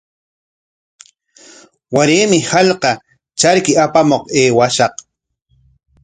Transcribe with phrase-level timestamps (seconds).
[1.95, 2.91] Waraymi hallqapa
[3.39, 4.93] charki apamuq aywashaq.